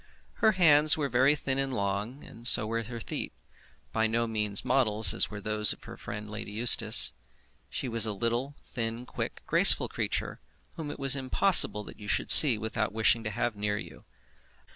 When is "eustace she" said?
6.51-7.87